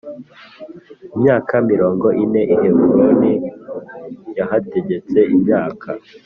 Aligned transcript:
imyaka 1.15 1.53
mirongo 1.71 2.07
ine 2.23 2.41
I 2.53 2.55
Heburoni 2.59 3.33
yahategetse 4.37 5.17
imyaka 5.35 5.89